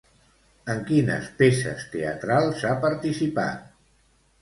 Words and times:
En 0.73 0.81
quines 0.87 1.27
peces 1.43 1.85
teatrals 1.93 2.67
ha 2.71 2.75
participat? 2.89 3.73